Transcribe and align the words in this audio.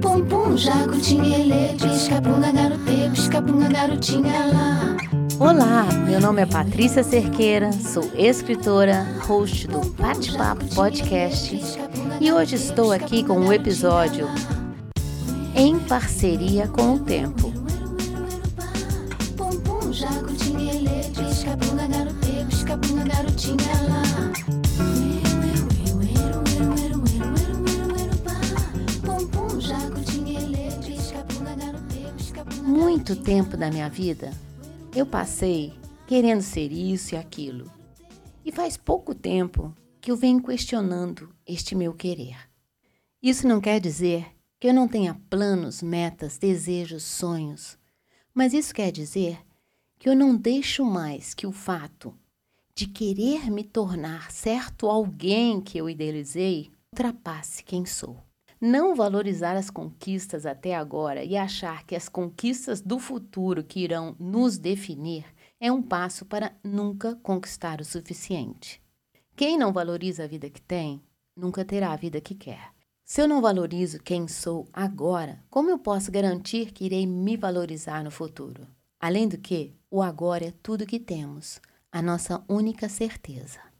Pum 0.00 0.24
pum, 0.26 0.56
jacutinha, 0.56 1.74
pisca-punga, 1.76 2.52
garote, 2.52 3.10
pisca-punga, 3.10 3.68
garotinha 3.68 4.46
lá. 4.46 4.96
Olá, 5.40 5.92
meu 6.06 6.20
nome 6.20 6.42
é 6.42 6.46
Patrícia 6.46 7.02
Cerqueira, 7.02 7.72
sou 7.72 8.08
escritora, 8.14 9.04
host 9.26 9.66
do 9.66 9.80
Bate-Papo 9.80 10.72
Podcast 10.72 11.60
e 12.20 12.32
hoje 12.32 12.54
estou 12.54 12.92
aqui 12.92 13.24
com 13.24 13.40
um 13.40 13.52
episódio 13.52 14.28
em 15.56 15.80
parceria 15.80 16.68
com 16.68 16.94
o 16.94 17.00
tempo. 17.00 17.52
Pum 19.36 19.58
pum, 19.62 19.92
jacutinha, 19.92 20.74
pisca-punga, 21.16 21.88
garote, 21.88 22.46
pisca-punga, 22.48 23.02
garotinha 23.02 23.56
lá. 23.56 23.71
Pum 23.71 23.71
Muito 32.64 33.16
tempo 33.16 33.56
da 33.56 33.68
minha 33.72 33.90
vida 33.90 34.30
eu 34.94 35.04
passei 35.04 35.74
querendo 36.06 36.42
ser 36.42 36.70
isso 36.70 37.14
e 37.14 37.18
aquilo. 37.18 37.68
E 38.44 38.52
faz 38.52 38.76
pouco 38.76 39.16
tempo 39.16 39.74
que 40.00 40.12
eu 40.12 40.16
venho 40.16 40.40
questionando 40.40 41.34
este 41.44 41.74
meu 41.74 41.92
querer. 41.92 42.36
Isso 43.20 43.48
não 43.48 43.60
quer 43.60 43.80
dizer 43.80 44.26
que 44.60 44.68
eu 44.68 44.74
não 44.74 44.86
tenha 44.86 45.20
planos, 45.28 45.82
metas, 45.82 46.38
desejos, 46.38 47.02
sonhos, 47.02 47.76
mas 48.32 48.54
isso 48.54 48.72
quer 48.72 48.92
dizer 48.92 49.40
que 49.98 50.08
eu 50.08 50.14
não 50.14 50.36
deixo 50.36 50.84
mais 50.84 51.34
que 51.34 51.48
o 51.48 51.52
fato 51.52 52.14
de 52.76 52.86
querer 52.86 53.50
me 53.50 53.64
tornar 53.64 54.30
certo 54.30 54.86
alguém 54.86 55.60
que 55.60 55.78
eu 55.78 55.90
idealizei 55.90 56.70
ultrapasse 56.92 57.64
quem 57.64 57.84
sou. 57.84 58.22
Não 58.64 58.94
valorizar 58.94 59.56
as 59.56 59.68
conquistas 59.70 60.46
até 60.46 60.76
agora 60.76 61.24
e 61.24 61.36
achar 61.36 61.84
que 61.84 61.96
as 61.96 62.08
conquistas 62.08 62.80
do 62.80 63.00
futuro 63.00 63.64
que 63.64 63.80
irão 63.80 64.14
nos 64.20 64.56
definir 64.56 65.24
é 65.58 65.72
um 65.72 65.82
passo 65.82 66.24
para 66.24 66.54
nunca 66.62 67.16
conquistar 67.16 67.80
o 67.80 67.84
suficiente. 67.84 68.80
Quem 69.34 69.58
não 69.58 69.72
valoriza 69.72 70.22
a 70.22 70.26
vida 70.28 70.48
que 70.48 70.62
tem, 70.62 71.02
nunca 71.36 71.64
terá 71.64 71.90
a 71.90 71.96
vida 71.96 72.20
que 72.20 72.36
quer. 72.36 72.70
Se 73.04 73.20
eu 73.20 73.26
não 73.26 73.40
valorizo 73.40 74.00
quem 74.00 74.28
sou 74.28 74.68
agora, 74.72 75.42
como 75.50 75.68
eu 75.68 75.78
posso 75.80 76.12
garantir 76.12 76.70
que 76.70 76.84
irei 76.84 77.04
me 77.04 77.36
valorizar 77.36 78.04
no 78.04 78.12
futuro? 78.12 78.68
Além 79.00 79.26
do 79.26 79.38
que, 79.38 79.74
o 79.90 80.00
agora 80.00 80.44
é 80.46 80.54
tudo 80.62 80.86
que 80.86 81.00
temos, 81.00 81.60
a 81.90 82.00
nossa 82.00 82.44
única 82.48 82.88
certeza. 82.88 83.71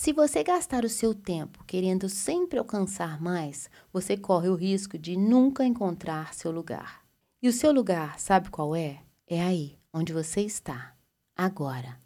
Se 0.00 0.12
você 0.12 0.44
gastar 0.44 0.84
o 0.84 0.88
seu 0.88 1.12
tempo 1.12 1.64
querendo 1.64 2.08
sempre 2.08 2.56
alcançar 2.56 3.20
mais, 3.20 3.68
você 3.92 4.16
corre 4.16 4.48
o 4.48 4.54
risco 4.54 4.96
de 4.96 5.16
nunca 5.16 5.64
encontrar 5.64 6.34
seu 6.34 6.52
lugar. 6.52 7.04
E 7.42 7.48
o 7.48 7.52
seu 7.52 7.72
lugar, 7.72 8.20
sabe 8.20 8.48
qual 8.48 8.76
é? 8.76 9.02
É 9.26 9.42
aí, 9.42 9.76
onde 9.92 10.12
você 10.12 10.42
está, 10.42 10.96
agora. 11.34 12.00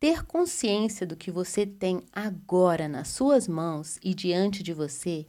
Ter 0.00 0.24
consciência 0.24 1.06
do 1.06 1.16
que 1.16 1.30
você 1.30 1.66
tem 1.66 2.02
agora 2.10 2.88
nas 2.88 3.08
suas 3.08 3.46
mãos 3.46 3.98
e 4.02 4.14
diante 4.14 4.62
de 4.62 4.72
você, 4.72 5.26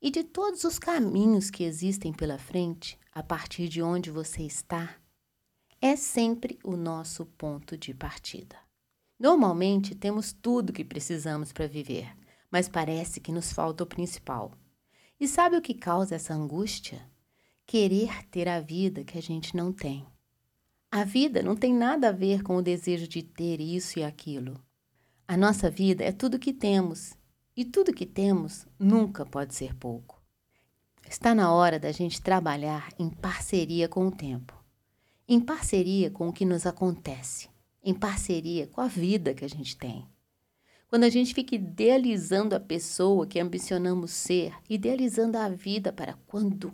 e 0.00 0.10
de 0.10 0.24
todos 0.24 0.64
os 0.64 0.78
caminhos 0.78 1.50
que 1.50 1.64
existem 1.64 2.14
pela 2.14 2.38
frente, 2.38 2.98
a 3.12 3.22
partir 3.22 3.68
de 3.68 3.82
onde 3.82 4.10
você 4.10 4.42
está, 4.42 4.96
é 5.82 5.96
sempre 5.96 6.58
o 6.64 6.78
nosso 6.78 7.26
ponto 7.26 7.76
de 7.76 7.92
partida. 7.92 8.56
Normalmente 9.22 9.94
temos 9.94 10.32
tudo 10.32 10.72
que 10.72 10.84
precisamos 10.84 11.52
para 11.52 11.68
viver, 11.68 12.12
mas 12.50 12.68
parece 12.68 13.20
que 13.20 13.30
nos 13.30 13.52
falta 13.52 13.84
o 13.84 13.86
principal. 13.86 14.50
E 15.20 15.28
sabe 15.28 15.56
o 15.56 15.62
que 15.62 15.74
causa 15.74 16.16
essa 16.16 16.34
angústia? 16.34 17.08
Querer 17.64 18.26
ter 18.32 18.48
a 18.48 18.58
vida 18.58 19.04
que 19.04 19.16
a 19.16 19.22
gente 19.22 19.56
não 19.56 19.72
tem. 19.72 20.04
A 20.90 21.04
vida 21.04 21.40
não 21.40 21.54
tem 21.54 21.72
nada 21.72 22.08
a 22.08 22.12
ver 22.12 22.42
com 22.42 22.56
o 22.56 22.62
desejo 22.62 23.06
de 23.06 23.22
ter 23.22 23.60
isso 23.60 24.00
e 24.00 24.02
aquilo. 24.02 24.60
A 25.28 25.36
nossa 25.36 25.70
vida 25.70 26.02
é 26.02 26.10
tudo 26.10 26.36
que 26.36 26.52
temos, 26.52 27.14
e 27.56 27.64
tudo 27.64 27.94
que 27.94 28.04
temos 28.04 28.66
nunca 28.76 29.24
pode 29.24 29.54
ser 29.54 29.72
pouco. 29.76 30.20
Está 31.08 31.32
na 31.32 31.52
hora 31.52 31.78
da 31.78 31.92
gente 31.92 32.20
trabalhar 32.20 32.92
em 32.98 33.08
parceria 33.08 33.88
com 33.88 34.08
o 34.08 34.10
tempo, 34.10 34.52
em 35.28 35.38
parceria 35.38 36.10
com 36.10 36.28
o 36.28 36.32
que 36.32 36.44
nos 36.44 36.66
acontece 36.66 37.51
em 37.82 37.94
parceria 37.94 38.66
com 38.66 38.80
a 38.80 38.86
vida 38.86 39.34
que 39.34 39.44
a 39.44 39.48
gente 39.48 39.76
tem. 39.76 40.06
Quando 40.88 41.04
a 41.04 41.08
gente 41.08 41.34
fica 41.34 41.54
idealizando 41.54 42.54
a 42.54 42.60
pessoa 42.60 43.26
que 43.26 43.40
ambicionamos 43.40 44.10
ser, 44.10 44.52
idealizando 44.68 45.38
a 45.38 45.48
vida 45.48 45.92
para 45.92 46.18
quando 46.26 46.72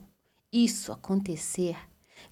isso 0.53 0.91
acontecer, 0.91 1.77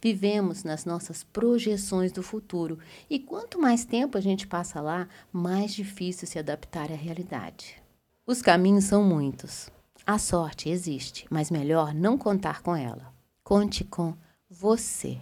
vivemos 0.03 0.65
nas 0.65 0.85
nossas 0.85 1.23
projeções 1.23 2.11
do 2.11 2.23
futuro 2.23 2.79
e 3.09 3.19
quanto 3.19 3.61
mais 3.61 3.85
tempo 3.85 4.19
a 4.19 4.21
gente 4.21 4.47
passa 4.47 4.81
lá, 4.81 5.09
mais 5.33 5.73
difícil 5.73 6.27
se 6.27 6.39
adaptar 6.39 6.91
à 6.91 6.97
realidade. 6.97 7.81
Os 8.27 8.43
caminhos 8.43 8.85
são 8.85 9.05
muitos. 9.05 9.71
A 10.05 10.19
sorte 10.19 10.69
existe, 10.69 11.27
mas 11.31 11.51
melhor 11.51 11.95
não 11.95 12.19
contar 12.19 12.63
com 12.63 12.75
ela. 12.75 13.15
Conte 13.45 13.85
com 13.85 14.17
você. 14.51 15.19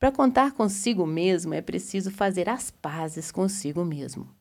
Para 0.00 0.10
contar 0.10 0.52
consigo 0.52 1.06
mesmo 1.06 1.52
é 1.52 1.60
preciso 1.60 2.10
fazer 2.10 2.48
as 2.48 2.70
pazes 2.70 3.30
consigo 3.30 3.84
mesmo. 3.84 4.34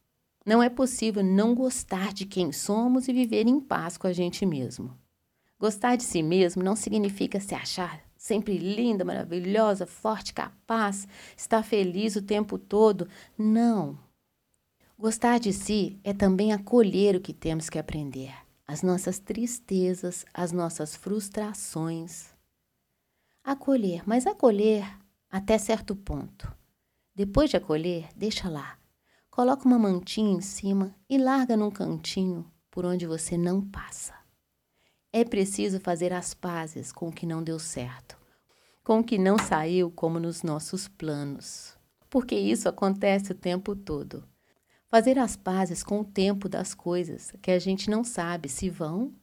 Não 0.46 0.64
é 0.64 0.70
possível 0.70 1.22
não 1.22 1.53
gostar 1.53 2.14
de 2.14 2.25
quem 2.25 2.52
somos 2.53 3.09
e 3.09 3.14
viver 3.14 3.46
em 3.46 3.59
paz 3.59 3.97
com 3.97 4.08
a 4.08 4.14
gente 4.14 4.46
mesmo. 4.46 4.97
Gostar 5.59 5.97
de 5.97 6.03
si 6.03 6.24
mesmo 6.24 6.64
não 6.64 6.78
significa 6.78 7.42
se 7.42 7.53
achar 7.53 8.02
sempre 8.16 8.58
linda, 8.58 9.03
maravilhosa, 9.03 9.86
forte, 9.86 10.34
capaz, 10.34 11.08
estar 11.36 11.64
feliz 11.64 12.16
o 12.16 12.22
tempo 12.22 12.58
todo. 12.58 13.08
Não. 13.38 13.97
Gostar 14.97 15.40
de 15.40 15.52
si 15.52 16.00
é 16.06 16.14
também 16.14 16.53
acolher 16.53 17.16
o 17.18 17.22
que 17.22 17.34
temos 17.34 17.70
que 17.70 17.80
aprender, 17.80 18.34
as 18.66 18.81
nossas 18.81 19.20
tristezas, 19.20 20.26
as 20.34 20.53
nossas 20.53 20.96
frustrações. 20.96 22.30
Acolher, 23.44 24.03
mas 24.06 24.26
acolher 24.26 24.86
até 25.29 25.57
certo 25.57 25.95
ponto. 25.95 26.51
Depois 27.16 27.50
de 27.50 27.57
acolher, 27.57 28.09
deixa 28.16 28.50
lá. 28.50 28.78
Coloca 29.29 29.66
uma 29.66 29.78
mantinha 29.78 30.34
em 30.34 30.41
cima 30.41 30.95
e 31.09 31.17
larga 31.17 31.56
num 31.56 31.69
cantinho 31.69 32.50
por 32.72 32.85
onde 32.85 33.06
você 33.06 33.38
não 33.38 33.62
passa. 33.62 34.13
É 35.12 35.23
preciso 35.25 35.79
fazer 35.79 36.13
as 36.13 36.34
pazes 36.34 36.91
com 36.91 37.09
o 37.09 37.12
que 37.12 37.25
não 37.25 37.44
deu 37.44 37.59
certo, 37.59 38.17
com 38.84 39.00
o 39.00 39.03
que 39.03 39.17
não 39.17 39.38
saiu 39.38 39.91
como 39.91 40.19
nos 40.19 40.44
nossos 40.44 40.88
planos, 40.88 41.78
porque 42.09 42.35
isso 42.35 42.69
acontece 42.69 43.31
o 43.31 43.35
tempo 43.35 43.75
todo. 43.75 44.23
Fazer 44.88 45.19
as 45.19 45.35
pazes 45.35 45.84
com 45.84 46.01
o 46.01 46.06
tempo 46.06 46.50
das 46.50 46.73
coisas 46.73 47.31
que 47.41 47.51
a 47.51 47.59
gente 47.59 47.90
não 47.90 48.03
sabe 48.03 48.50
se 48.50 48.69
vão 48.69 49.13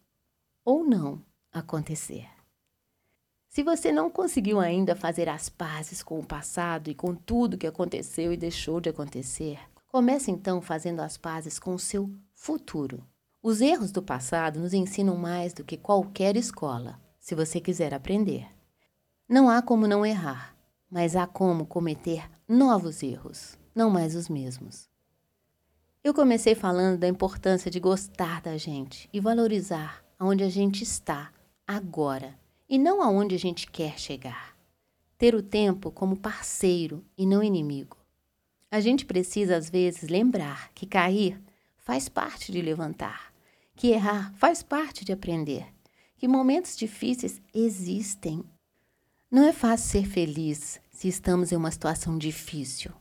ou 0.64 0.84
não 0.84 1.24
acontecer. 1.52 2.35
Se 3.56 3.62
você 3.62 3.90
não 3.90 4.10
conseguiu 4.10 4.60
ainda 4.60 4.94
fazer 4.94 5.30
as 5.30 5.48
pazes 5.48 6.02
com 6.02 6.18
o 6.18 6.26
passado 6.26 6.90
e 6.90 6.94
com 6.94 7.14
tudo 7.14 7.56
que 7.56 7.66
aconteceu 7.66 8.30
e 8.30 8.36
deixou 8.36 8.82
de 8.82 8.90
acontecer, 8.90 9.58
comece 9.88 10.30
então 10.30 10.60
fazendo 10.60 11.00
as 11.00 11.16
pazes 11.16 11.58
com 11.58 11.74
o 11.74 11.78
seu 11.78 12.14
futuro. 12.34 13.02
Os 13.42 13.62
erros 13.62 13.90
do 13.90 14.02
passado 14.02 14.60
nos 14.60 14.74
ensinam 14.74 15.16
mais 15.16 15.54
do 15.54 15.64
que 15.64 15.78
qualquer 15.78 16.36
escola, 16.36 17.00
se 17.18 17.34
você 17.34 17.58
quiser 17.58 17.94
aprender. 17.94 18.46
Não 19.26 19.48
há 19.48 19.62
como 19.62 19.88
não 19.88 20.04
errar, 20.04 20.54
mas 20.90 21.16
há 21.16 21.26
como 21.26 21.64
cometer 21.64 22.30
novos 22.46 23.02
erros, 23.02 23.56
não 23.74 23.88
mais 23.88 24.14
os 24.14 24.28
mesmos. 24.28 24.86
Eu 26.04 26.12
comecei 26.12 26.54
falando 26.54 26.98
da 26.98 27.08
importância 27.08 27.70
de 27.70 27.80
gostar 27.80 28.42
da 28.42 28.58
gente 28.58 29.08
e 29.14 29.18
valorizar 29.18 30.04
aonde 30.18 30.44
a 30.44 30.50
gente 30.50 30.82
está 30.82 31.32
agora 31.66 32.34
e 32.68 32.78
não 32.78 33.02
aonde 33.02 33.34
a 33.34 33.38
gente 33.38 33.70
quer 33.70 33.98
chegar. 33.98 34.56
Ter 35.18 35.34
o 35.34 35.42
tempo 35.42 35.90
como 35.90 36.16
parceiro 36.16 37.04
e 37.16 37.24
não 37.24 37.42
inimigo. 37.42 37.96
A 38.70 38.80
gente 38.80 39.06
precisa, 39.06 39.56
às 39.56 39.70
vezes, 39.70 40.08
lembrar 40.08 40.72
que 40.74 40.86
cair 40.86 41.40
faz 41.76 42.08
parte 42.08 42.50
de 42.50 42.60
levantar, 42.60 43.32
que 43.74 43.88
errar 43.88 44.34
faz 44.34 44.62
parte 44.62 45.04
de 45.04 45.12
aprender, 45.12 45.66
que 46.16 46.26
momentos 46.26 46.76
difíceis 46.76 47.40
existem. 47.54 48.44
Não 49.30 49.44
é 49.44 49.52
fácil 49.52 49.88
ser 49.88 50.06
feliz 50.06 50.80
se 50.90 51.08
estamos 51.08 51.52
em 51.52 51.56
uma 51.56 51.70
situação 51.70 52.18
difícil. 52.18 52.92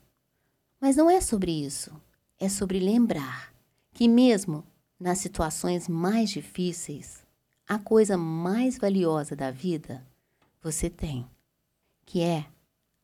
Mas 0.80 0.96
não 0.96 1.10
é 1.10 1.20
sobre 1.20 1.52
isso. 1.52 1.92
É 2.38 2.48
sobre 2.48 2.80
lembrar 2.80 3.54
que, 3.92 4.08
mesmo 4.08 4.64
nas 5.00 5.18
situações 5.18 5.88
mais 5.88 6.30
difíceis, 6.30 7.25
a 7.68 7.80
coisa 7.80 8.18
mais 8.18 8.78
valiosa 8.78 9.36
da 9.36 9.52
vida 9.52 10.06
você 10.62 10.90
tem, 10.90 11.28
que 12.06 12.22
é 12.22 12.46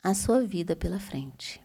a 0.02 0.14
sua 0.14 0.42
vida 0.42 0.74
pela 0.76 0.98
frente. 0.98 1.60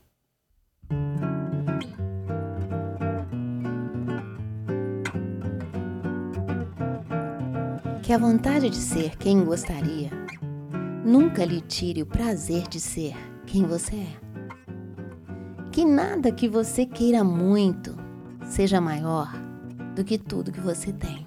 que 8.08 8.14
a 8.14 8.18
vontade 8.18 8.70
de 8.70 8.78
ser 8.78 9.18
quem 9.18 9.44
gostaria 9.44 10.10
nunca 11.04 11.44
lhe 11.44 11.60
tire 11.60 12.02
o 12.02 12.06
prazer 12.06 12.66
de 12.70 12.80
ser 12.80 13.14
quem 13.46 13.66
você 13.66 13.98
é. 13.98 14.18
Que 15.74 15.84
nada 15.84 16.32
que 16.32 16.48
você 16.48 16.86
queira 16.86 17.22
muito 17.22 17.98
seja 18.46 18.80
maior 18.80 19.30
do 19.94 20.06
que 20.06 20.18
tudo 20.18 20.54
que 20.54 20.62
você 20.62 20.94
tem. 20.94 21.26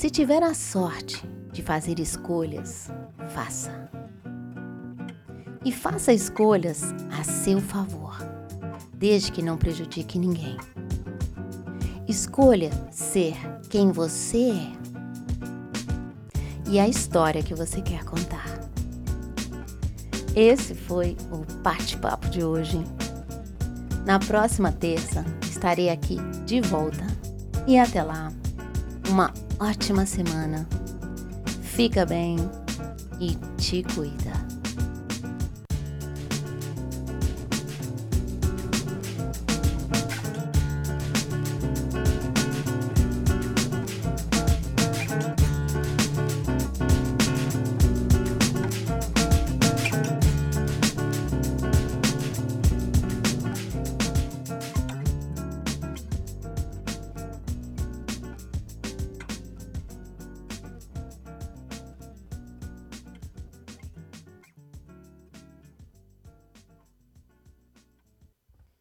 Se 0.00 0.08
tiver 0.08 0.42
a 0.42 0.54
sorte 0.54 1.22
de 1.52 1.60
fazer 1.60 2.00
escolhas, 2.00 2.88
faça. 3.34 3.70
E 5.62 5.70
faça 5.70 6.10
escolhas 6.10 6.94
a 7.10 7.22
seu 7.22 7.60
favor, 7.60 8.16
desde 8.94 9.30
que 9.30 9.42
não 9.42 9.58
prejudique 9.58 10.18
ninguém. 10.18 10.56
Escolha 12.08 12.70
ser 12.90 13.34
quem 13.68 13.92
você 13.92 14.52
é 14.52 14.72
e 16.70 16.80
a 16.80 16.88
história 16.88 17.42
que 17.42 17.54
você 17.54 17.82
quer 17.82 18.02
contar. 18.02 18.58
Esse 20.34 20.74
foi 20.74 21.14
o 21.30 21.44
bate-papo 21.60 22.26
de 22.30 22.42
hoje. 22.42 22.82
Na 24.06 24.18
próxima 24.18 24.72
terça 24.72 25.26
estarei 25.42 25.90
aqui 25.90 26.16
de 26.46 26.62
volta. 26.62 27.06
E 27.66 27.78
até 27.78 28.02
lá, 28.02 28.32
uma 29.10 29.30
ótima 29.60 30.06
semana. 30.06 30.66
Fica 31.62 32.06
bem 32.06 32.36
e 33.20 33.36
te 33.58 33.82
cuida. 33.94 34.49